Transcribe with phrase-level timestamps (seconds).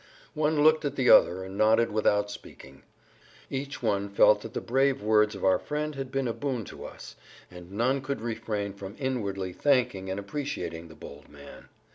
[0.33, 2.81] One looked at the other and nodded without speaking;
[3.51, 6.85] each one felt that the brave words of our friend had been a boon to
[6.85, 7.15] us,
[7.51, 11.69] and none could refrain from inwardly thanking and appreciating the bold man.